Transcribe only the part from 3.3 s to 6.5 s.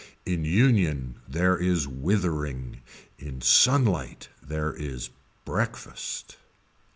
sunlight there is breakfast.